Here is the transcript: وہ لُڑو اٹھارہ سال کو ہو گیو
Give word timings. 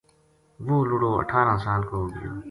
وہ 0.65 0.77
لُڑو 0.89 1.11
اٹھارہ 1.21 1.55
سال 1.65 1.81
کو 1.89 1.93
ہو 2.01 2.05
گیو 2.15 2.33